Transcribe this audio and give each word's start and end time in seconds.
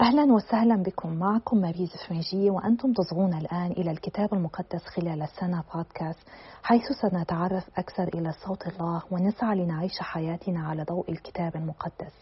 أهلا 0.00 0.32
وسهلا 0.32 0.82
بكم. 0.82 1.14
معكم 1.14 1.56
ماريز 1.56 1.90
فرنجية 2.08 2.50
وأنتم 2.50 2.92
تصغون 2.92 3.34
الآن 3.34 3.70
إلى 3.72 3.90
الكتاب 3.90 4.34
المقدس 4.34 4.84
خلال 4.84 5.22
السنة 5.22 5.64
بودكاست. 5.74 6.28
حيث 6.62 6.82
سنتعرف 7.02 7.64
أكثر 7.78 8.08
إلى 8.08 8.32
صوت 8.46 8.66
الله 8.66 9.02
ونسعى 9.10 9.56
لنعيش 9.56 9.92
حياتنا 10.00 10.68
على 10.68 10.82
ضوء 10.82 11.10
الكتاب 11.10 11.56
المقدس. 11.56 12.12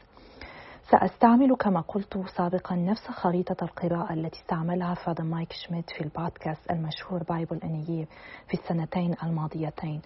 سأستعمل 0.91 1.57
كما 1.57 1.81
قلت 1.81 2.19
سابقا 2.37 2.77
نفس 2.77 3.09
خريطة 3.09 3.65
القراءة 3.65 4.13
التي 4.13 4.41
استعملها 4.41 4.95
Father 4.95 5.25
مايك 5.25 5.53
شميتز 5.53 5.85
في 5.91 6.01
البودكاست 6.05 6.71
المشهور 6.71 7.23
Bible 7.23 7.61
in 7.65 7.77
a 7.77 7.83
Year 7.83 8.07
في 8.49 8.55
السنتين 8.55 9.15
الماضيتين. 9.23 10.01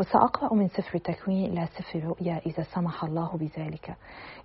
وسأقرأ 0.00 0.54
من 0.54 0.68
سفر 0.68 0.94
التكوين 0.94 1.52
إلى 1.52 1.66
سفر 1.66 1.98
الرؤيا 1.98 2.40
إذا 2.46 2.62
سمح 2.62 3.04
الله 3.04 3.36
بذلك. 3.36 3.96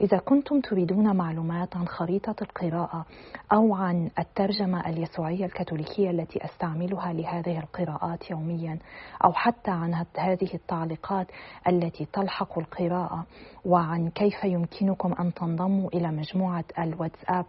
إذا 0.01 0.17
كنتم 0.17 0.61
تريدون 0.61 1.15
معلومات 1.15 1.77
عن 1.77 1.87
خريطة 1.87 2.35
القراءة 2.41 3.05
أو 3.53 3.75
عن 3.75 4.09
الترجمة 4.19 4.89
اليسوعية 4.89 5.45
الكاثوليكية 5.45 6.09
التي 6.09 6.45
أستعملها 6.45 7.13
لهذه 7.13 7.59
القراءات 7.59 8.31
يوميا 8.31 8.79
أو 9.25 9.33
حتى 9.33 9.71
عن 9.71 10.05
هذه 10.17 10.53
التعليقات 10.53 11.27
التي 11.67 12.05
تلحق 12.05 12.59
القراءة 12.59 13.25
وعن 13.65 14.09
كيف 14.09 14.43
يمكنكم 14.43 15.13
أن 15.19 15.33
تنضموا 15.33 15.78
إلى 15.87 16.07
مجموعة 16.11 16.65
الواتساب 16.79 17.45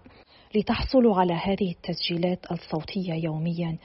لتحصلوا 0.55 1.16
على 1.21 1.33
هذه 1.33 1.71
التسجيلات 1.71 2.52
الصوتية 2.52 3.15
يوميا. 3.15 3.79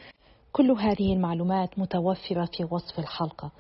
كل 0.52 0.72
هذه 0.72 1.14
المعلومات 1.14 1.80
متوفرة 1.80 2.46
في 2.46 2.64
وصف 2.72 3.00
الحلقة. 3.00 3.52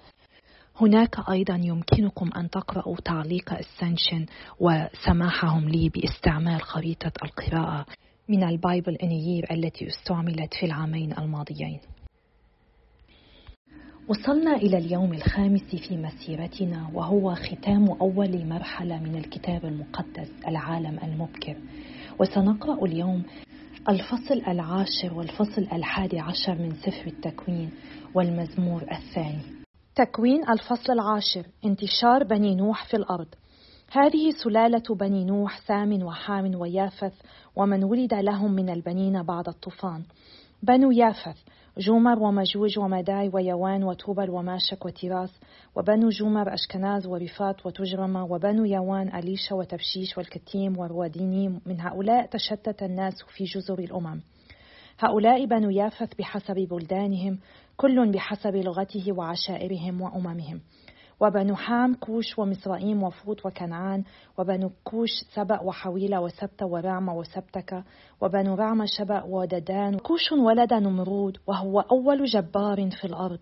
هناك 0.82 1.30
أيضا 1.30 1.56
يمكنكم 1.64 2.30
أن 2.36 2.50
تقرأوا 2.50 2.96
تعليق 3.06 3.54
Ascension 3.54 4.26
وسماحهم 4.60 5.70
لي 5.70 5.90
باستعمال 5.90 6.62
خريطة 6.62 7.12
القراءة 7.24 7.86
من 8.30 8.44
ال 8.44 8.52
Bible 8.52 8.96
in 8.96 9.11
a 9.11 9.18
Year 9.18 9.48
التي 9.52 9.88
استعملت 9.88 10.54
في 10.54 10.66
العامين 10.66 11.14
الماضيين. 11.18 11.80
وصلنا 14.08 14.56
إلى 14.56 14.78
اليوم 14.78 15.14
الخامس 15.14 15.76
في 15.76 15.98
مسيرتنا 15.98 16.90
وهو 16.94 17.36
ختام 17.36 17.90
أول 17.90 18.46
مرحلة 18.46 19.00
من 19.00 19.16
الكتاب 19.16 19.66
المقدس 19.66 20.32
العالم 20.48 21.00
المبكر. 21.04 21.56
وسنقرأ 22.20 22.86
اليوم 22.86 23.24
الفصل 23.90 24.42
العاشر 24.48 25.14
والفصل 25.14 25.68
الحادي 25.74 26.20
عشر 26.20 26.56
من 26.56 26.76
سفر 26.76 27.08
التكوين 27.08 27.72
والمزمور 28.14 28.82
الثاني. 28.82 29.44
تكوين 29.96 30.50
الفصل 30.50 30.94
العاشر 30.94 31.46
انتشار 31.66 32.24
بني 32.24 32.56
نوح 32.56 32.86
في 32.86 32.98
الأرض. 32.98 33.28
هذه 33.92 34.32
سلالة 34.44 34.96
بني 34.96 35.26
نوح 35.26 35.60
سام 35.68 36.04
وحام 36.04 36.56
ويافث 36.56 37.14
ومن 37.56 37.84
ولد 37.84 38.14
لهم 38.14 38.52
من 38.52 38.70
البنين 38.70 39.24
بعد 39.24 39.48
الطوفان. 39.48 40.04
بنو 40.64 40.92
يافث 40.92 41.38
جومر 41.78 42.20
ومجوج 42.20 42.80
ومداي 42.80 43.30
ويوان 43.34 43.84
وتوبل 43.84 44.30
وماشك 44.30 44.86
وتراس 44.86 45.40
وبنو 45.76 46.10
جومر 46.10 46.54
أشكناز 46.54 47.08
ورفات 47.08 47.66
وتجرمة 47.66 48.26
وبنو 48.26 48.66
يوان 48.66 49.16
أليشا 49.16 49.56
وتبشيش 49.56 50.18
والكتيم 50.18 50.78
والوادينيم 50.78 51.62
من 51.66 51.82
هؤلاء 51.82 52.26
تشتت 52.26 52.84
الناس 52.84 53.14
في 53.28 53.44
جزر 53.44 53.80
الأمم. 53.80 54.22
هؤلاء 55.00 55.46
بنو 55.46 55.70
يافث 55.70 56.16
بحسب 56.20 56.56
بلدانهم 56.56 57.40
كل 57.78 58.12
بحسب 58.12 58.56
لغته 58.56 59.12
وعشائرهم 59.12 60.02
وأممهم 60.02 60.62
وبنو 61.20 61.56
حام 61.56 61.96
كوش 61.96 62.40
ومصرائيم 62.40 63.04
وفوط 63.04 63.46
وكنعان 63.46 64.04
وبنو 64.38 64.72
كوش 64.84 65.10
سبأ 65.36 65.62
وحويلة 65.62 66.22
وسبتة 66.22 66.64
ورعمة 66.64 67.18
وسبتك 67.18 67.84
وبنو 68.22 68.56
رعمة 68.56 68.86
شبأ 68.86 69.24
وددان 69.24 69.98
كوش 69.98 70.32
ولد 70.32 70.74
نمرود 70.74 71.38
وهو 71.48 71.80
أول 71.80 72.26
جبار 72.26 72.90
في 72.90 73.06
الأرض 73.06 73.40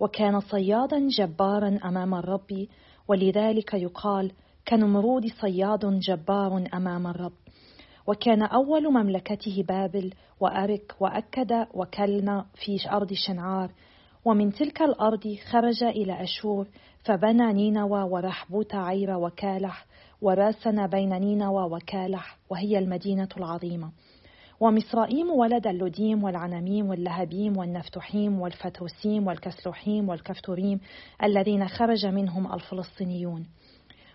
وكان 0.00 0.40
صيادا 0.40 1.08
جبارا 1.08 1.78
أمام 1.84 2.14
الرب 2.14 2.66
ولذلك 3.08 3.74
يقال 3.74 4.32
كنمرود 4.68 5.26
صياد 5.26 5.98
جبار 5.98 6.64
أمام 6.74 7.06
الرب. 7.06 7.32
وكان 8.06 8.42
أول 8.42 8.92
مملكته 8.92 9.64
بابل 9.68 10.12
وأرك 10.40 10.94
وأكد 11.00 11.66
وكلنا 11.74 12.46
في 12.54 12.90
أرض 12.90 13.12
شنعار 13.12 13.70
ومن 14.24 14.52
تلك 14.52 14.82
الأرض 14.82 15.36
خرج 15.50 15.82
إلى 15.82 16.22
أشور 16.22 16.68
فبنى 17.04 17.52
نينوى 17.52 18.02
ورحبوت 18.02 18.74
عير 18.74 19.10
وكالح 19.10 19.86
وراسن 20.22 20.86
بين 20.86 21.08
نينوى 21.08 21.62
وكالح 21.70 22.38
وهي 22.50 22.78
المدينة 22.78 23.28
العظيمة. 23.36 23.92
ومصرائيم 24.60 25.30
ولد 25.30 25.66
اللديم 25.66 26.24
والعنميم 26.24 26.88
واللهبيم 26.88 27.56
والنفتحيم 27.56 28.40
والفتوسيم 28.40 29.26
والكسلوحيم 29.26 30.08
والكفتوريم 30.08 30.80
الذين 31.22 31.68
خرج 31.68 32.06
منهم 32.06 32.52
الفلسطينيون. 32.54 33.46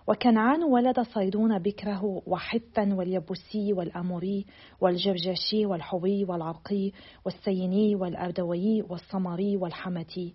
وكنعان 0.09 0.63
ولد 0.63 0.99
صيدون 0.99 1.59
بكره 1.59 2.21
وحثا 2.27 2.93
واليبوسي 2.93 3.73
والأموري 3.73 4.45
والجرجاشي 4.81 5.65
والحوي 5.65 6.25
والعرقي 6.25 6.91
والسيني 7.25 7.95
والأردوي 7.95 8.81
والصمري 8.89 9.57
والحمتي. 9.57 10.33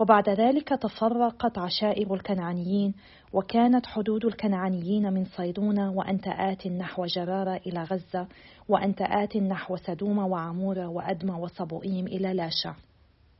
وبعد 0.00 0.28
ذلك 0.28 0.68
تفرقت 0.68 1.58
عشائر 1.58 2.14
الكنعانيين 2.14 2.94
وكانت 3.32 3.86
حدود 3.86 4.24
الكنعانيين 4.24 5.12
من 5.12 5.24
صيدون 5.24 5.78
وأنت 5.78 6.28
آت 6.28 6.66
نحو 6.66 7.04
جرارة 7.04 7.60
إلى 7.66 7.82
غزة 7.82 8.26
وأنت 8.68 9.02
آت 9.02 9.36
نحو 9.36 9.76
سدوم 9.76 10.18
وعمورة 10.18 10.86
وأدمى 10.86 11.34
وصبوئيم 11.40 12.06
إلى 12.06 12.34
لاشع 12.34 12.74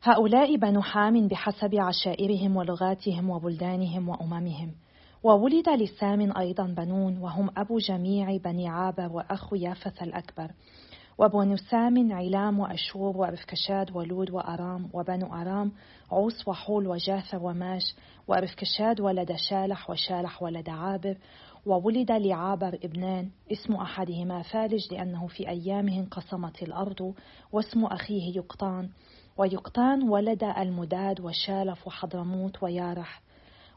هؤلاء 0.02 0.56
بنو 0.56 0.82
حام 0.82 1.28
بحسب 1.28 1.74
عشائرهم 1.74 2.56
ولغاتهم 2.56 3.30
وبلدانهم 3.30 4.08
وأممهم. 4.08 4.85
وولد 5.26 5.68
لسام 5.68 6.36
أيضا 6.38 6.66
بنون 6.66 7.18
وهم 7.18 7.50
أبو 7.56 7.78
جميع 7.78 8.36
بني 8.36 8.68
عابر 8.68 9.12
وأخو 9.12 9.56
يافث 9.56 10.02
الأكبر. 10.02 10.50
وبنو 11.18 11.56
سام 11.56 12.12
علام 12.12 12.58
وأشور 12.60 13.16
وأرفكشاد 13.16 13.96
ولود 13.96 14.30
وأرام 14.30 14.90
وبنو 14.92 15.26
أرام 15.26 15.72
عوس 16.12 16.48
وحول 16.48 16.86
وجاثر 16.86 17.42
وماش 17.42 17.82
وأرفكشاد 18.28 19.00
ولد 19.00 19.32
شالح 19.50 19.90
وشالح 19.90 20.42
ولد 20.42 20.68
عابر. 20.68 21.16
وولد 21.66 22.12
لعابر 22.12 22.78
ابنان 22.84 23.30
اسم 23.52 23.74
أحدهما 23.74 24.42
فالج 24.42 24.94
لأنه 24.94 25.26
في 25.26 25.48
أيامه 25.48 25.98
انقسمت 25.98 26.62
الأرض 26.62 27.14
واسم 27.52 27.84
أخيه 27.84 28.36
يقطان. 28.36 28.88
ويقطان 29.38 30.08
ولد 30.08 30.44
المداد 30.44 31.20
وشالف 31.20 31.86
وحضرموت 31.86 32.62
ويارح. 32.62 33.22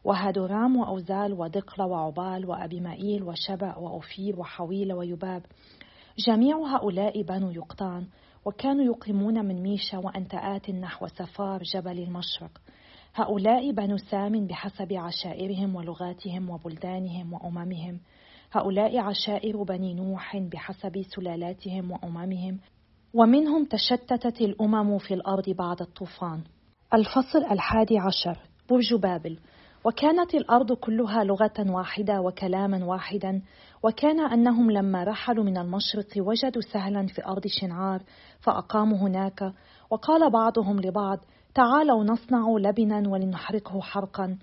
وهدورام 0.04 0.78
وأوزال 0.78 1.34
ودقلة 1.34 1.86
وعبال 1.86 2.46
وأبيمائيل 2.46 3.24
وشبأ 3.24 3.78
وأوفير 3.78 4.40
وحويل 4.40 4.94
ويباب. 4.94 5.42
جميع 6.28 6.58
هؤلاء 6.58 7.22
بنو 7.22 7.52
يقطان 7.52 8.08
وكانوا 8.46 8.86
يقيمون 8.86 9.46
من 9.46 9.62
ميشا 9.64 9.98
وأنتآت 9.98 10.70
نحو 10.70 11.08
سفار 11.08 11.64
جبل 11.64 12.00
المشرق. 12.00 12.52
هؤلاء 13.16 13.72
بنو 13.72 13.98
سام 13.98 14.48
بحسب 14.48 14.94
عشائرهم 14.94 15.76
ولغاتهم 15.76 16.50
وبلدانهم 16.50 17.34
وأممهم. 17.34 18.00
هؤلاء 18.52 18.98
عشائر 18.98 19.64
بني 19.64 19.94
نوح 19.94 20.38
بحسب 20.38 21.02
سلالاتهم 21.16 21.92
وأممهم. 21.92 22.60
ومنهم 23.14 23.66
تشتتت 23.66 24.42
الأمم 24.42 24.98
في 24.98 25.14
الأرض 25.14 25.50
بعد 25.50 25.82
الطوفان. 25.82 26.44
الفصل 26.94 27.52
الحادي 27.52 27.98
عشر. 27.98 28.38
برج 28.70 28.94
بابل. 28.94 29.40
وكانت 29.86 30.36
الأرض 30.36 30.74
كلها 30.74 31.24
لغة 31.24 31.54
واحدة 31.60 32.22
وكلاما 32.22 32.86
واحدا 32.86 33.42
وكان 33.84 34.20
أنهم 34.20 34.72
لما 34.72 35.04
رحلوا 35.04 35.44
من 35.44 35.58
المشرق 35.58 36.08
وجدوا 36.18 36.62
سهلا 36.62 37.08
في 37.08 37.26
أرض 37.26 37.48
شنعار 37.48 38.04
فأقاموا 38.40 38.98
هناك 38.98 39.54
وقال 39.90 40.32
بعضهم 40.32 40.80
لبعض 40.80 41.20
تعالوا 41.56 42.04
نصنع 42.04 42.48
لبنا 42.60 43.10
ولنحرقه 43.10 43.82
حرقا 43.82 44.38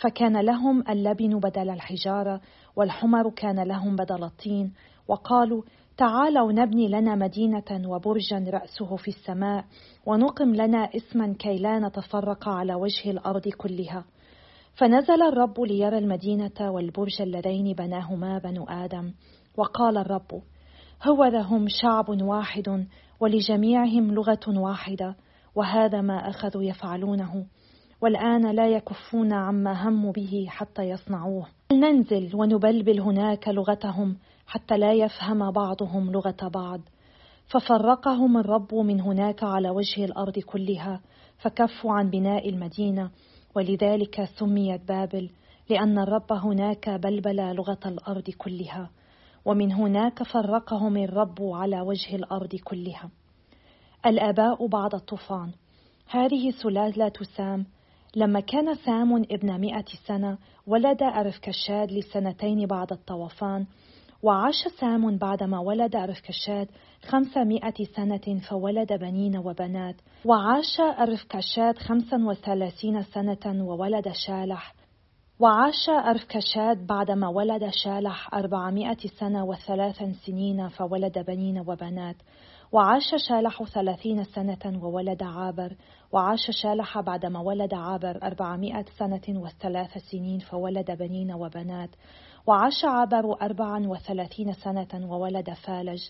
فكان 0.00 0.40
لهم 0.40 0.84
اللبن 0.88 1.38
بدل 1.38 1.70
الحجارة 1.70 2.40
والحمر 2.76 3.30
كان 3.30 3.60
لهم 3.60 3.96
بدل 3.96 4.24
الطين 4.24 4.72
وقالوا 5.08 5.62
تعالوا 5.96 6.52
نبني 6.52 6.88
لنا 6.88 7.14
مدينة 7.14 7.82
وبرجا 7.86 8.44
رأسه 8.48 8.96
في 8.96 9.08
السماء 9.08 9.64
ونقم 10.06 10.54
لنا 10.54 10.88
اسما 10.96 11.34
كي 11.38 11.56
لا 11.58 11.78
نتفرق 11.78 12.48
على 12.48 12.74
وجه 12.74 13.10
الأرض 13.10 13.48
كلها 13.48 14.04
فنزل 14.80 15.22
الرب 15.22 15.60
ليرى 15.60 15.98
المدينة 15.98 16.60
والبرج 16.60 17.22
اللذين 17.22 17.72
بناهما 17.72 18.38
بنو 18.38 18.64
آدم 18.64 19.12
وقال 19.56 19.98
الرب 19.98 20.42
هو 21.08 21.22
هم 21.24 21.66
شعب 21.68 22.08
واحد 22.08 22.86
ولجميعهم 23.20 24.14
لغة 24.14 24.40
واحدة 24.48 25.16
وهذا 25.54 26.00
ما 26.00 26.28
أخذوا 26.28 26.62
يفعلونه 26.62 27.46
والآن 28.02 28.50
لا 28.50 28.68
يكفون 28.68 29.32
عما 29.32 29.88
هموا 29.88 30.12
به 30.12 30.46
حتى 30.48 30.82
يصنعوه. 30.82 31.46
ننزل 31.72 32.36
ونبلبل 32.36 33.00
هناك 33.00 33.48
لغتهم 33.48 34.16
حتى 34.46 34.78
لا 34.78 34.92
يفهم 34.92 35.50
بعضهم 35.50 36.12
لغة 36.12 36.48
بعض. 36.54 36.80
ففرقهم 37.46 38.36
الرب 38.36 38.74
من 38.74 39.00
هناك 39.00 39.44
على 39.44 39.70
وجه 39.70 40.04
الأرض 40.04 40.38
كلها 40.38 41.00
فكفوا 41.38 41.92
عن 41.92 42.10
بناء 42.10 42.48
المدينة 42.48 43.10
ولذلك 43.56 44.24
سميت 44.24 44.88
بابل 44.88 45.30
لأن 45.70 45.98
الرب 45.98 46.32
هناك 46.32 46.90
بلبل 46.90 47.54
لغة 47.54 47.80
الأرض 47.86 48.30
كلها 48.30 48.90
ومن 49.44 49.72
هناك 49.72 50.22
فرقهم 50.22 50.96
الرب 50.96 51.38
على 51.40 51.80
وجه 51.80 52.16
الأرض 52.16 52.56
كلها. 52.56 53.10
الآباء 54.06 54.66
بعد 54.66 54.94
الطوفان. 54.94 55.52
هذه 56.10 56.50
سلالة 56.50 57.12
سام. 57.36 57.66
لما 58.16 58.40
كان 58.40 58.74
سام 58.74 59.16
ابن 59.16 59.60
مئة 59.60 59.84
سنة 60.06 60.38
ولد 60.66 61.02
أرفكشاد 61.02 61.92
لسنتين 61.92 62.66
بعد 62.66 62.92
الطوفان 62.92 63.66
وعاش 64.22 64.54
سام 64.80 65.16
بعدما 65.18 65.58
ولد 65.58 65.96
أرفكشاد 65.96 66.68
خمسمائة 67.08 67.84
سنة 67.96 68.40
فولد 68.50 68.92
بنين 68.92 69.36
وبنات 69.36 69.96
وعاش 70.24 70.80
أرفكشاد 70.80 71.78
خمسا 71.78 72.16
وثلاثين 72.16 73.02
سنة 73.02 73.64
وولد 73.64 74.08
شالح. 74.26 74.74
وعاش 75.40 75.88
أرفكشاد 75.88 76.86
بعدما 76.86 77.28
ولد 77.28 77.70
شالح 77.84 78.34
أربعمائة 78.34 78.96
سنة 79.20 79.44
وثلاث 79.44 80.12
سنين 80.26 80.68
فولد 80.68 81.18
بنين 81.18 81.58
وبنات. 81.58 82.16
وعاش 82.72 83.14
شالح 83.28 83.62
ثلاثين 83.62 84.24
سنة 84.24 84.82
وولد 84.82 85.22
عابر. 85.22 85.76
وعاش 86.12 86.50
شالح 86.50 87.00
بعدما 87.00 87.40
ولد 87.40 87.74
عابر 87.74 88.22
أربعمائة 88.22 88.84
سنة 88.98 89.40
وثلاث 89.40 89.98
سنين 89.98 90.38
فولد 90.38 90.90
بنين 90.90 91.32
وبنات. 91.32 91.90
وعاش 92.46 92.84
عابر 92.84 93.42
أربعا 93.42 93.86
وثلاثين 93.86 94.52
سنة 94.52 95.12
وولد 95.12 95.50
فالج. 95.50 96.02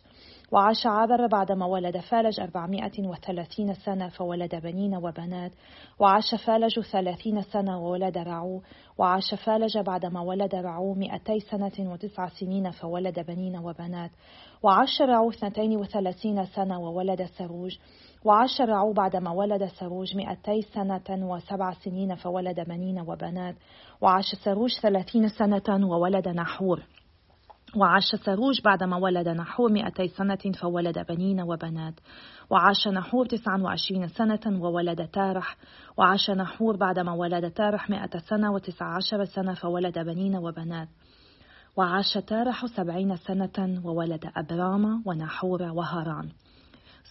وعاش 0.52 0.86
عابر 0.86 1.26
بعدما 1.26 1.66
ولد 1.66 1.96
فالج 1.96 2.40
أربعمائة 2.40 3.08
وثلاثين 3.08 3.74
سنة 3.74 4.08
فولد 4.08 4.54
بنين 4.54 4.96
وبنات. 4.96 5.52
وعاش 5.98 6.34
فالج 6.46 6.80
ثلاثين 6.80 7.42
سنة 7.42 7.84
وولد 7.84 8.18
رعو 8.18 8.62
وعاش 9.00 9.34
فالج 9.34 9.78
بعدما 9.78 10.20
ولد 10.20 10.54
رعو 10.54 10.94
مئتي 10.94 11.40
سنة 11.40 11.92
وتسع 11.92 12.28
سنين 12.28 12.70
فولد 12.70 13.20
بنين 13.20 13.56
وبنات. 13.56 14.10
وعاش 14.62 15.02
رعو 15.02 15.30
اثنتين 15.30 15.76
وثلاثين 15.76 16.44
سنة 16.44 16.80
وولد 16.80 17.24
سروج. 17.24 17.76
وعاش 18.24 18.60
رعو 18.60 18.92
بعدما 18.92 19.30
ولد 19.30 19.64
سروج 19.64 20.16
مئتي 20.16 20.62
سنة 20.62 21.30
وسبع 21.30 21.72
سنين 21.72 22.14
فولد 22.14 22.60
بنين 22.60 23.00
وبنات. 23.00 23.54
وعاش 24.00 24.34
سروج 24.44 24.70
ثلاثين 24.82 25.28
سنة 25.28 25.90
وولد 25.90 26.28
نحور. 26.28 26.82
وعاش 27.76 28.16
سروج 28.24 28.60
بعدما 28.64 28.96
ولد 28.96 29.28
نحور 29.28 29.72
مئتي 29.72 30.08
سنة 30.08 30.38
فولد 30.60 31.06
بنين 31.08 31.40
وبنات. 31.40 31.94
وعاش 32.50 32.88
نحور 32.88 33.26
تسعا 33.26 33.58
وعشرين 33.62 34.08
سنة 34.08 34.40
وولد 34.46 35.08
تارح. 35.08 35.56
وعاش 35.96 36.30
نحور 36.30 36.76
بعدما 36.76 37.12
ولد 37.12 37.50
تارح 37.50 37.90
مئة 37.90 38.18
سنة 38.18 38.52
وتسع 38.52 38.96
عشر 38.96 39.24
سنة 39.24 39.54
فولد 39.54 39.98
بنين 39.98 40.36
وبنات. 40.36 40.88
وعاش 41.76 42.12
تارح 42.26 42.66
سبعين 42.66 43.16
سنة 43.16 43.80
وولد 43.84 44.30
أبرام 44.36 45.02
ونحور 45.06 45.62
وهاران 45.62 46.28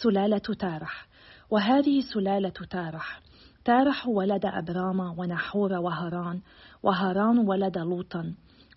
سلالة 0.03 0.55
تارح. 0.59 1.07
وهذه 1.49 2.01
سلالة 2.13 2.53
تارح. 2.69 3.21
تارح 3.65 4.07
ولد 4.07 4.45
أبرام 4.45 5.19
ونحور 5.19 5.73
وهاران 5.73 6.41
وهاران 6.83 7.39
ولد 7.39 7.77
لوطا. 7.77 8.33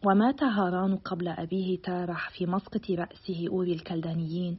ومات 0.06 0.42
هاران 0.42 0.96
قبل 0.96 1.28
أبيه 1.28 1.78
تارح 1.78 2.30
في 2.30 2.46
مسقط 2.46 2.90
رأسه 2.90 3.48
أور 3.48 3.72
الكلدانيين 3.72 4.58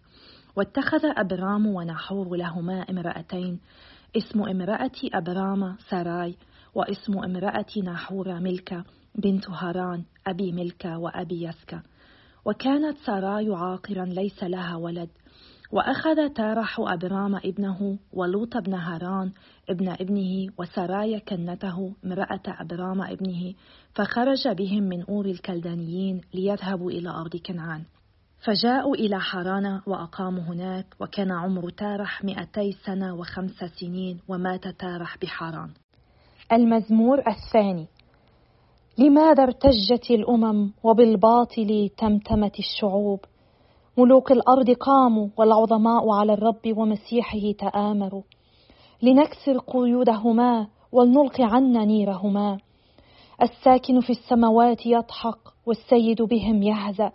واتخذ 0.55 0.99
أبرام 1.03 1.67
ونحور 1.67 2.35
لهما 2.35 2.81
امرأتين 2.81 3.59
اسم 4.17 4.41
امرأة 4.41 4.91
أبرام 5.13 5.75
سراي 5.89 6.35
واسم 6.75 7.19
امرأة 7.19 7.65
نحور 7.83 8.39
ملكة 8.39 8.83
بنت 9.15 9.49
هاران 9.49 10.03
أبي 10.27 10.51
ملكة 10.51 10.97
وأبي 10.97 11.43
يسكا. 11.43 11.81
وكانت 12.45 12.97
سراي 13.05 13.49
عاقرا 13.49 14.05
ليس 14.05 14.43
لها 14.43 14.75
ولد 14.75 15.09
وأخذ 15.73 16.29
تارح 16.29 16.79
أبرام 16.79 17.35
ابنه 17.35 17.97
ولوط 18.13 18.57
بن 18.57 18.73
هاران 18.73 19.31
ابن 19.69 19.89
ابنه 19.89 20.47
وسرايا 20.57 21.19
كنته 21.19 21.95
امرأة 22.05 22.41
أبرام 22.47 23.01
ابنه 23.01 23.53
فخرج 23.93 24.47
بهم 24.47 24.83
من 24.83 25.03
أور 25.03 25.25
الكلدانيين 25.25 26.21
ليذهبوا 26.33 26.91
إلى 26.91 27.09
أرض 27.09 27.35
كنعان. 27.35 27.83
فجاءوا 28.45 28.95
إلى 28.95 29.19
حران 29.19 29.81
وأقاموا 29.87 30.43
هناك 30.43 30.85
وكان 30.99 31.31
عمر 31.31 31.69
تارح 31.69 32.23
مئتي 32.23 32.71
سنة 32.85 33.15
وخمس 33.15 33.63
سنين 33.79 34.19
ومات 34.27 34.67
تارح 34.67 35.17
بحران 35.21 35.69
المزمور 36.51 37.19
الثاني. 37.27 37.87
لماذا 38.97 39.43
ارتجت 39.43 40.11
الأمم 40.11 40.71
وبالباطل 40.83 41.89
تمتمت 41.97 42.59
الشعوب؟ 42.59 43.19
ملوك 43.97 44.31
الأرض 44.31 44.69
قاموا 44.69 45.27
والعظماء 45.37 46.09
على 46.09 46.33
الرب 46.33 46.77
ومسيحه 46.77 47.51
تآمروا. 47.59 48.21
لنكسر 49.01 49.57
قيودهما 49.57 50.67
ولنلقي 50.91 51.43
عنا 51.43 51.85
نيرهما. 51.85 52.57
الساكن 53.41 53.99
في 53.99 54.09
السماوات 54.09 54.85
يضحك 54.85 55.37
والسيد 55.65 56.21
بهم 56.21 56.63
يهزأ. 56.63 57.11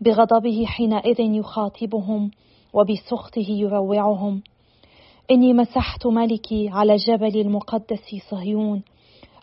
بغضبه 0.00 0.64
حينئذ 0.66 1.20
يخاطبهم 1.20 2.30
وبسخطه 2.72 3.50
يروعهم. 3.50 4.42
إني 5.30 5.54
مسحت 5.54 6.06
ملكي 6.06 6.68
على 6.68 6.96
جبل 6.96 7.40
المقدس 7.40 8.16
صهيون. 8.30 8.82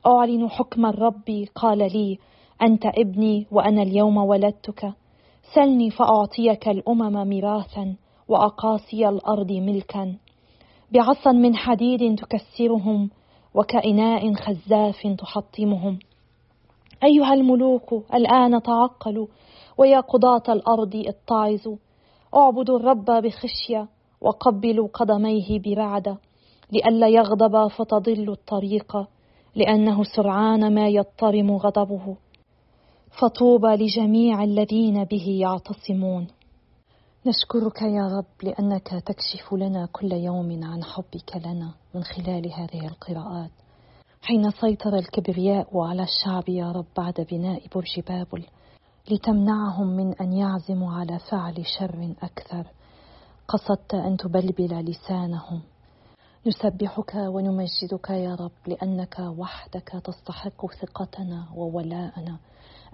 أعلن 0.07 0.49
حكم 0.49 0.85
الرب 0.85 1.45
قال 1.55 1.77
لي 1.77 2.17
أنت 2.61 2.85
ابني 2.85 3.47
وأنا 3.51 3.81
اليوم 3.81 4.17
ولدتك. 4.17 4.93
سلني 5.53 5.89
فأعطيك 5.89 6.67
الأمم 6.67 7.27
ميراثا 7.29 7.95
وأقاصي 8.27 9.09
الأرض 9.09 9.51
ملكا. 9.51 10.17
بعصا 10.91 11.31
من 11.31 11.55
حديد 11.55 12.15
تكسرهم 12.15 13.09
وكإناء 13.53 14.33
خزاف 14.33 15.07
تحطمهم. 15.17 15.99
أيها 17.03 17.33
الملوك 17.33 17.93
الآن 18.13 18.61
تعقلوا 18.61 19.27
ويا 19.77 19.99
قضاة 19.99 20.43
الأرض 20.49 20.95
اتعظوا 20.95 21.77
اعبدوا 22.35 22.79
الرب 22.79 23.05
بخشية 23.05 23.87
وقبلوا 24.21 24.87
قدميه 24.93 25.59
برعدة 25.59 26.17
لئلا 26.71 27.07
يغضب 27.07 27.67
فتضل 27.67 28.29
الطريق 28.29 28.97
لأنه 29.55 30.03
سرعان 30.03 30.75
ما 30.75 30.87
يضطرم 30.87 31.51
غضبه. 31.51 32.15
فطوبى 33.21 33.67
لجميع 33.67 34.43
الذين 34.43 35.03
به 35.03 35.39
يعتصمون. 35.41 36.27
نشكرك 37.25 37.81
يا 37.81 38.07
رب 38.17 38.43
لأنك 38.43 38.87
تكشف 38.87 39.53
لنا 39.53 39.85
كل 39.91 40.11
يوم 40.11 40.63
عن 40.63 40.83
حبك 40.83 41.37
لنا 41.45 41.73
من 41.95 42.03
خلال 42.03 42.53
هذه 42.53 42.87
القراءات. 42.87 43.51
حين 44.21 44.51
سيطر 44.51 44.95
الكبرياء 44.95 45.77
على 45.77 46.03
الشعب 46.03 46.49
يا 46.49 46.71
رب 46.71 46.85
بعد 46.97 47.27
بناء 47.31 47.61
برج 47.75 47.99
بابل 48.07 48.45
لتمنعهم 49.11 49.87
من 49.87 50.13
أن 50.13 50.33
يعزموا 50.33 50.93
على 50.93 51.19
فعل 51.31 51.65
شر 51.79 52.13
أكثر 52.23 52.67
قصدت 53.47 53.93
أن 53.93 54.17
تبلبل 54.17 54.85
لسانهم. 54.85 55.61
نسبحك 56.47 57.13
ونمجدك 57.15 58.09
يا 58.09 58.35
رب 58.35 58.67
لأنك 58.67 59.19
وحدك 59.19 60.01
تستحق 60.03 60.65
ثقتنا 60.81 61.45
وولاءنا. 61.55 62.37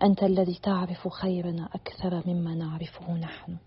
أنت 0.04 0.24
الذي 0.24 0.60
تعرف 0.64 1.08
خيرنا 1.08 1.70
أكثر 1.76 2.24
مما 2.26 2.56
نعرفه 2.56 3.14
نحن. 3.14 3.58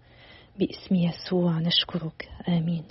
باسم 0.58 0.94
يسوع 0.94 1.58
نشكرك. 1.58 2.28
آمين. 2.48 2.84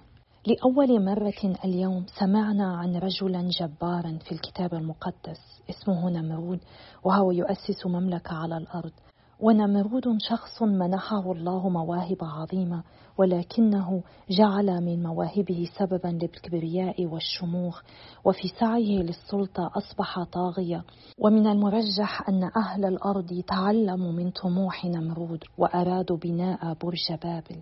لأول 0.47 1.05
مرة 1.05 1.55
اليوم 1.65 2.05
سمعنا 2.19 2.77
عن 2.77 2.95
رجلا 2.95 3.49
جبارا 3.49 4.17
في 4.25 4.31
الكتاب 4.31 4.73
المقدس 4.73 5.61
اسمه 5.69 6.09
نمرود 6.09 6.59
وهو 7.03 7.31
يؤسس 7.31 7.85
مملكة 7.85 8.35
على 8.35 8.57
الأرض. 8.57 8.91
ونمرود 9.39 10.03
شخص 10.29 10.61
منحه 10.61 11.31
الله 11.31 11.69
مواهب 11.69 12.17
عظيمة 12.21 12.83
ولكنه 13.17 14.03
جعل 14.29 14.81
من 14.81 15.03
مواهبه 15.03 15.69
سببا 15.79 16.07
للكبرياء 16.07 17.05
والشموخ 17.05 17.81
وفي 18.25 18.47
سعيه 18.59 18.99
للسلطة 18.99 19.71
أصبح 19.75 20.23
طاغية. 20.23 20.83
ومن 21.19 21.47
المرجح 21.47 22.29
أن 22.29 22.49
أهل 22.57 22.85
الأرض 22.85 23.43
تعلموا 23.47 24.11
من 24.11 24.31
طموح 24.31 24.85
نمرود 24.85 25.43
وأرادوا 25.57 26.17
بناء 26.17 26.73
برج 26.73 27.13
بابل. 27.23 27.61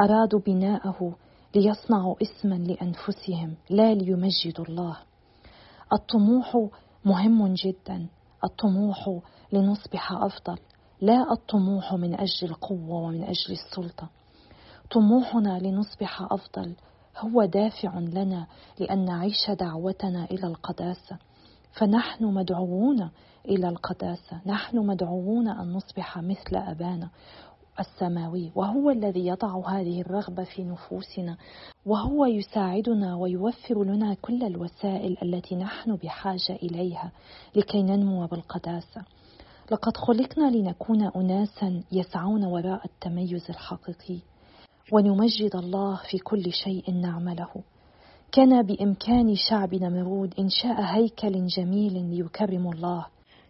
أرادوا 0.00 0.40
بناءه 0.40 1.16
ليصنعوا 1.54 2.14
اسما 2.22 2.54
لأنفسهم 2.54 3.54
لا 3.70 3.94
ليمجدوا 3.94 4.64
الله. 4.68 4.96
الطموح 5.92 6.68
مهم 7.04 7.54
جدا 7.54 8.06
الطموح 8.44 9.20
لنصبح 9.52 10.12
أفضل. 10.12 10.58
لا 11.02 11.32
الطموح 11.32 11.94
من 11.94 12.14
أجل 12.14 12.48
القوة 12.48 12.94
ومن 12.94 13.22
أجل 13.22 13.52
السلطة. 13.52 14.08
طموحنا 14.90 15.58
لنصبح 15.58 16.22
أفضل. 16.22 16.74
هو 17.18 17.44
دافع 17.44 17.98
لنا 17.98 18.46
لأن 18.78 19.04
نعيش 19.04 19.50
دعوتنا 19.50 20.24
إلى 20.24 20.46
القداسة. 20.46 21.16
فنحن 21.72 22.24
مدعوون 22.24 23.10
إلى 23.48 23.68
القداسة. 23.68 24.40
نحن 24.46 24.78
مدعوون 24.78 25.48
أن 25.48 25.72
نصبح 25.72 26.18
مثل 26.18 26.56
أبانا 26.56 27.08
السماوي. 27.80 28.52
وهو 28.54 28.90
الذي 28.90 29.26
يضع 29.26 29.68
هذه 29.68 30.00
الرغبة 30.00 30.44
في 30.44 30.64
نفوسنا. 30.64 31.36
وهو 31.86 32.26
يساعدنا 32.26 33.16
ويوفر 33.16 33.84
لنا 33.84 34.14
كل 34.14 34.44
الوسائل 34.44 35.16
التي 35.22 35.56
نحن 35.56 35.96
بحاجة 35.96 36.56
إليها 36.62 37.12
لكي 37.56 37.82
ننمو 37.82 38.26
بالقداسة. 38.26 39.02
لقد 39.70 39.96
خلقنا 39.96 40.50
لنكون 40.50 41.02
أناسا 41.16 41.82
يسعون 41.92 42.44
وراء 42.44 42.84
التميز 42.84 43.50
الحقيقي 43.50 44.18
ونمجد 44.92 45.56
الله 45.56 46.00
في 46.10 46.18
كل 46.18 46.52
شيء 46.52 46.94
نعمله. 46.94 47.50
كان 48.32 48.62
بإمكان 48.62 49.34
شعب 49.34 49.74
نمرود 49.74 50.34
إنشاء 50.38 50.80
هيكل 50.80 51.46
جميل 51.46 52.10
ليكرم 52.10 52.70
الله 52.70 53.06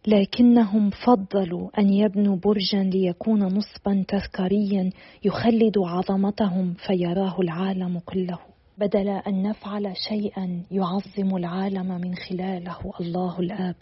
لكنهم 0.06 0.90
فضلوا 0.90 1.70
أن 1.78 1.92
يبنوا 1.92 2.36
برجا 2.36 2.82
ليكون 2.82 3.42
نصبا 3.42 4.04
تذكاريا 4.08 4.90
يخلد 5.24 5.78
عظمتهم 5.78 6.74
فيراه 6.74 7.40
العالم 7.40 7.98
كله. 7.98 8.38
بدل 8.78 9.08
أن 9.08 9.42
نفعل 9.42 9.92
شيئا 10.08 10.62
يعظم 10.70 11.36
العالم 11.36 12.00
من 12.00 12.14
خلاله 12.14 12.92
الله 13.00 13.40
الآب. 13.40 13.76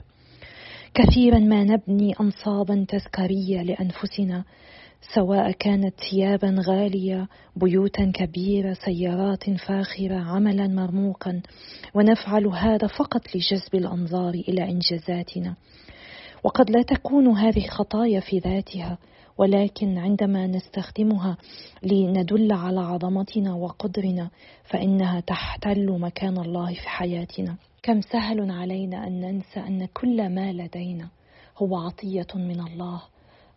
كثيرا 0.95 1.39
ما 1.39 1.65
نبني 1.65 2.13
أنصابا 2.21 2.87
تذكارية 2.89 3.63
لأنفسنا 3.63 4.45
سواء 5.15 5.51
كانت 5.51 5.95
ثيابا 6.11 6.57
غالية 6.69 7.29
بيوتا 7.57 8.13
كبيرة 8.15 8.73
سيارات 8.73 9.51
فاخرة 9.51 10.15
عملا 10.15 10.67
مرموقا. 10.67 11.43
ونفعل 11.95 12.47
هذا 12.47 12.87
فقط 12.87 13.21
لجذب 13.35 13.75
الأنظار 13.75 14.35
إلى 14.35 14.71
إنجازاتنا. 14.71 15.55
وقد 16.45 16.71
لا 16.71 16.83
تكون 16.83 17.29
هذه 17.29 17.67
خطايا 17.67 18.21
في 18.21 18.39
ذاتها 18.39 18.99
ولكن 19.39 19.99
عندما 19.99 20.47
نستخدمها 20.47 21.37
لندل 21.83 22.53
على 22.53 22.81
عظمتنا 22.81 23.55
وقدرنا 23.55 24.31
فإنها 24.65 25.21
تحتل 25.21 25.99
مكان 25.99 26.39
الله 26.39 26.75
في 26.75 26.89
حياتنا. 26.89 27.57
كم 27.83 28.01
سهل 28.01 28.51
علينا 28.51 29.07
أن 29.07 29.21
ننسى 29.21 29.61
أن 29.61 29.87
كل 29.87 30.29
ما 30.35 30.53
لدينا 30.53 31.09
هو 31.59 31.77
عطية 31.77 32.27
من 32.35 32.61
الله 32.61 33.03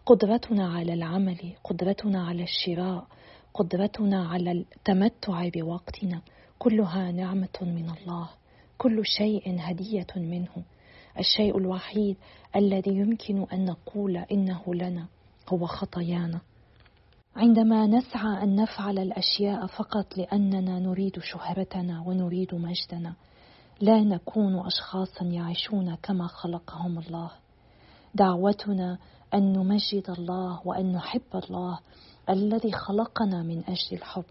قدرتنا 0.06 0.74
على 0.74 0.94
العمل 0.94 1.54
قدرتنا 1.64 2.28
على 2.28 2.44
الشراء 2.44 3.08
قدرتنا 3.54 4.28
على 4.28 4.52
التمتع 4.52 5.50
بوقتنا 5.50 6.22
كلها 6.60 7.12
نعمة 7.12 7.60
من 7.62 7.90
الله 7.90 8.30
كل 8.78 9.06
شيء 9.06 9.56
هدية 9.60 10.08
منه. 10.16 10.64
الشيء 11.20 11.58
الوحيد 11.58 12.18
الذي 12.56 12.92
يمكن 12.92 13.46
أن 13.54 13.66
نقول 13.66 14.18
إنه 14.18 14.76
لنا 14.76 15.08
هو 15.50 15.66
خطايانا. 15.66 16.42
عندما 17.36 17.88
نسعى 17.88 18.44
أن 18.44 18.56
نفعل 18.56 19.00
الأشياء 19.00 19.68
فقط 19.68 20.18
لأننا 20.18 20.80
نريد 20.80 21.20
شهرتنا 21.20 22.02
ونريد 22.08 22.56
مجدنا 22.56 23.14
لا 23.82 24.04
نكون 24.04 24.66
اشخاصا 24.66 25.26
يعيشون 25.26 25.96
كما 25.96 26.28
خلقهم 26.28 27.00
الله. 27.00 27.32
دعوتنا 28.16 28.98
أن 29.34 29.54
نمجد 29.54 30.10
الله 30.10 30.62
وأن 30.66 30.92
نحب 30.92 31.22
الله 31.34 31.80
الذي 32.30 32.72
خلقنا 32.72 33.44
من 33.44 33.64
أجل 33.68 33.98
الحب. 33.98 34.26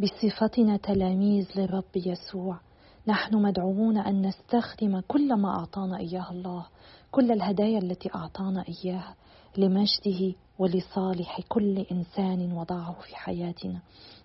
بصفتنا 0.00 0.76
تلاميذ 0.76 1.46
للرب 1.56 1.96
يسوع. 1.96 2.60
نحن 3.06 3.42
مدعوون 3.42 3.98
أن 3.98 4.26
نستخدم 4.26 5.00
كل 5.00 5.34
ما 5.34 5.48
أعطانا 5.48 5.98
إياه 5.98 6.30
الله 6.30 6.66
كل 7.10 7.32
الهدايا 7.32 7.78
التي 7.78 8.10
أعطانا 8.14 8.64
اياها 8.68 9.14
لمجده 9.56 10.34
ولصالح 10.58 11.40
كل 11.48 11.78
إنسان 11.92 12.52
وضعه 12.52 12.92
في 13.00 13.16
حياتنا 13.16 13.80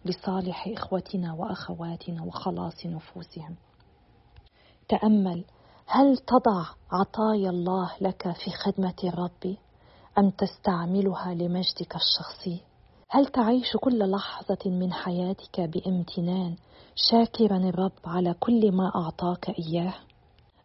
لصالح 0.05 0.67
إخوتنا 0.67 1.33
وأخواتنا 1.33 2.23
وخلاص 2.23 2.85
نفوسهم. 2.85 3.55
تأمل 4.93 5.43
هل 5.85 6.17
تضع 6.17 6.65
عطايا 6.91 7.49
الله 7.49 7.91
لك 8.01 8.31
في 8.31 8.51
خدمة 8.51 8.93
الرب؟ 9.03 9.55
أم 10.17 10.29
تستعملها 10.29 11.33
لمجدك 11.33 11.95
الشخصي؟ 11.95 12.61
هل 13.09 13.25
تعيش 13.25 13.77
كل 13.81 14.11
لحظة 14.11 14.57
من 14.65 14.93
حياتك 14.93 15.61
بامتنان 15.61 16.55
شاكرا 16.95 17.57
الرب 17.57 17.91
على 18.05 18.35
كل 18.39 18.71
ما 18.71 18.91
أعطاك 18.95 19.49
إياه؟ 19.59 19.93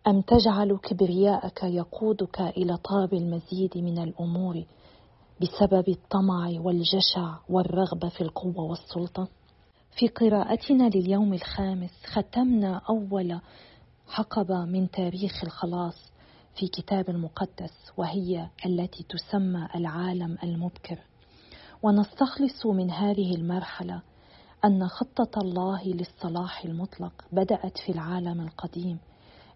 أم 0.06 0.20
تجعل 0.20 0.76
كبرياءك 0.82 1.62
يقودك 1.62 2.40
إلى 2.40 2.76
طلب 2.76 3.14
المزيد 3.14 3.78
من 3.78 3.98
الأمور 3.98 4.64
بسبب 5.40 5.88
الطمع 5.88 6.50
والجشع 6.60 7.34
والرغبة 7.48 8.08
في 8.08 8.20
القوة 8.20 8.60
والسلطة؟ 8.60 9.28
في 9.98 10.08
قراءتنا 10.08 10.88
لليوم 10.88 11.34
الخامس 11.34 11.90
ختمنا 12.04 12.80
أول 12.90 13.40
حقبه 14.08 14.64
من 14.64 14.90
تاريخ 14.90 15.44
الخلاص 15.44 16.12
في 16.54 16.68
كتاب 16.68 17.10
المقدس 17.10 17.92
وهي 17.96 18.48
التي 18.66 19.02
تسمى 19.08 19.68
العالم 19.74 20.38
المبكر. 20.42 20.98
ونستخلص 21.82 22.66
من 22.66 22.90
هذه 22.90 23.34
المرحلة 23.34 24.02
أن 24.64 24.88
خطة 24.88 25.40
الله 25.40 25.84
للصلاح 25.84 26.64
المطلق 26.64 27.12
بدأت 27.32 27.78
في 27.78 27.92
العالم 27.92 28.40
القديم 28.40 28.98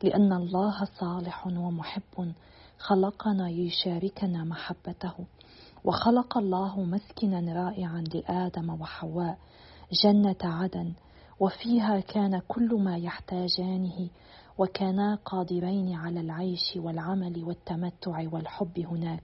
لأن 0.03 0.33
الله 0.33 0.85
صالح 0.85 1.47
ومحب 1.47 2.33
خلقنا 2.79 3.43
ليشاركنا 3.43 4.45
محبته 4.45 5.15
وخلق 5.85 6.39
الله 6.39 6.81
مسكنا 6.81 7.65
رائعا 7.65 8.05
لآدم 8.15 8.81
وحواء 8.81 9.39
جنة 10.05 10.37
عدن 10.45 10.93
وفيها 11.43 12.01
كان 12.01 12.41
كل 12.49 12.75
ما 12.75 12.97
يحتاجانه 12.97 14.09
وكانا 14.59 15.19
قادرين 15.25 15.95
على 15.95 16.21
العيش 16.21 16.77
والعمل 16.77 17.45
والتمتع 17.45 18.29
والحب 18.33 18.79
هناك. 18.79 19.23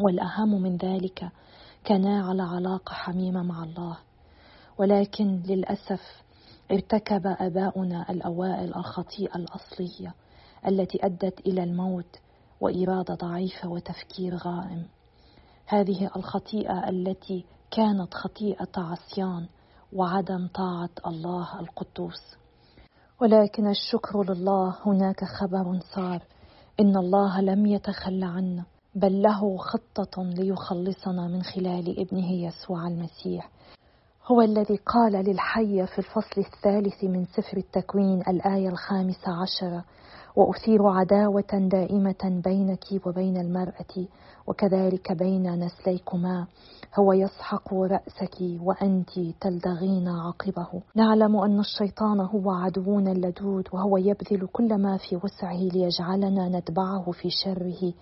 والأهم 0.00 0.62
من 0.62 0.76
ذلك 0.76 1.28
كانا 1.84 2.28
على 2.28 2.42
علاقه 2.42 2.92
حميمه 2.92 3.42
مع 3.42 3.64
الله. 3.64 3.98
ولكن 4.78 5.42
للأسف 5.46 6.22
ارتكب 6.70 7.26
آباؤنا 7.26 8.10
الأوائل 8.10 8.74
الخطيئة 8.76 9.36
الأصلية 9.36 10.14
التي 10.66 11.06
أدت 11.06 11.40
إلى 11.46 11.62
الموت 11.62 12.16
وإرادة 12.60 13.14
ضعيفة 13.14 13.68
وتفكير 13.68 14.36
غائم. 14.36 14.86
هذه 15.66 16.10
الخطيئة 16.16 16.88
التي 16.88 17.44
كانت 17.70 18.14
خطيئة 18.14 18.72
عصيان 18.76 19.46
وعدم 19.92 20.48
طاعة 20.54 20.90
الله 21.06 21.60
القدوس. 21.60 22.36
ولكن 23.20 23.66
الشكر 23.70 24.32
لله 24.32 24.76
هناك 24.86 25.24
خبر 25.24 25.78
صار. 25.94 26.22
إن 26.80 26.96
الله 26.96 27.40
لم 27.40 27.66
يتخلى 27.66 28.26
عنا 28.26 28.64
بل 28.94 29.22
له 29.22 29.56
خطة 29.56 30.22
ليخلصنا 30.22 31.28
من 31.28 31.42
خلال 31.42 32.00
ابنه 32.00 32.32
يسوع 32.32 32.86
المسيح. 32.88 33.50
هو 34.26 34.40
الذي 34.40 34.76
قال 34.76 35.12
للحية 35.12 35.84
في 35.84 35.98
الفصل 35.98 36.40
الثالث 36.40 37.04
من 37.04 37.24
سفر 37.24 37.56
التكوين 37.56 38.20
الآية 38.28 38.68
الخامسة 38.68 39.42
عشرة 39.42 39.84
وأثير 40.40 40.86
عداوة 40.86 41.68
دائمة 41.70 42.40
بينك 42.44 43.06
وبين 43.06 43.36
المرأة 43.36 44.06
وكذلك 44.46 45.12
بين 45.12 45.64
نسليكما 45.64 46.46
هو 46.98 47.12
يسحق 47.12 47.74
رأسك 47.74 48.36
وأنت 48.62 49.10
تلدغين 49.40 50.08
عقبه. 50.08 50.82
نعلم 50.94 51.36
أن 51.36 51.60
الشيطان 51.60 52.20
هو 52.20 52.50
عدونا 52.50 53.12
اللدود 53.12 53.68
وهو 53.72 53.96
يبذل 53.96 54.46
كل 54.52 54.78
ما 54.78 54.96
في 54.96 55.16
وسعه 55.16 55.60
ليجعلنا 55.74 56.58
نتبعه 56.58 57.10
في 57.10 57.30
شره. 57.44 57.92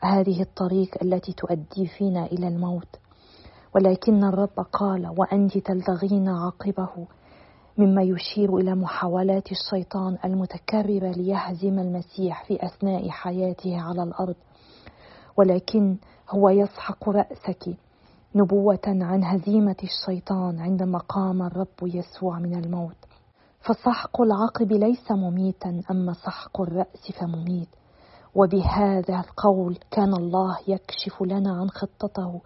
هذه 0.00 0.42
الطريق 0.42 1.02
التي 1.02 1.32
تؤدي 1.32 1.86
فينا 1.98 2.26
إلى 2.26 2.48
الموت. 2.48 2.96
ولكن 3.74 4.24
الرب 4.24 4.66
قال 4.72 5.14
وأنت 5.18 5.58
تلتغين 5.58 6.28
عاقبه 6.28 7.06
مما 7.80 8.02
يشير 8.02 8.56
إلى 8.56 8.74
محاولات 8.74 9.48
الشيطان 9.52 10.18
المتكرره 10.24 11.10
ليهزم 11.10 11.78
المسيح 11.78 12.44
في 12.44 12.66
أثناء 12.66 13.08
حياته 13.08 13.80
على 13.80 14.02
الأرض. 14.02 14.34
ولكن 15.36 15.96
هو 16.30 16.48
يسحق 16.48 17.08
رأسك 17.08 17.76
نبوة 18.34 18.80
عن 18.86 19.24
هزيمة 19.24 19.76
الشيطان 19.82 20.58
عندما 20.58 20.98
قام 20.98 21.42
الرب 21.42 21.76
يسوع 21.82 22.38
من 22.38 22.64
الموت. 22.64 22.96
فسحق 23.60 24.20
العقب 24.20 24.72
ليس 24.72 25.10
مميتا 25.10 25.82
أما 25.90 26.12
سحق 26.12 26.60
الرأس 26.60 27.12
فمميت. 27.20 27.68
وبهذا 28.34 29.20
القول 29.20 29.78
كان 29.90 30.14
الله 30.14 30.56
يكشف 30.68 31.22
لنا 31.22 31.50
عن 31.60 31.70
خطته 31.70 32.40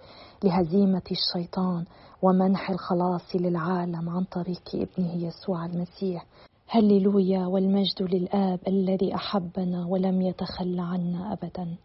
لهزيمة 0.45 1.03
الشيطان 1.11 1.85
ومنح 2.23 2.71
الخلاص 2.71 3.37
للعالم 3.37 4.09
عن 4.11 4.25
طريق 4.25 4.63
ابنه 4.75 5.15
يسوع 5.15 5.67
المسيح. 5.67 6.27
هللويا 6.69 7.47
والمجد 7.47 8.03
للآب 8.03 8.61
الذي 8.69 9.15
أحبنا 9.15 9.87
ولم 9.87 10.23
يتخلى 10.23 10.83
عنا 10.83 11.33
أبدا. 11.33 11.77